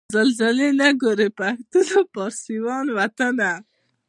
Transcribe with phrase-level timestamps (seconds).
[0.15, 3.51] زلزلې نه ګوري پښتون او فارسي وان وطنه